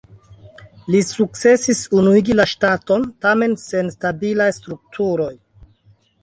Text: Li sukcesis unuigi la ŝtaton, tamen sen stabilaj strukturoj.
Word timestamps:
Li 0.93 1.01
sukcesis 1.07 1.81
unuigi 1.97 2.37
la 2.39 2.45
ŝtaton, 2.53 3.05
tamen 3.27 3.53
sen 3.65 3.93
stabilaj 3.97 4.49
strukturoj. 4.57 5.31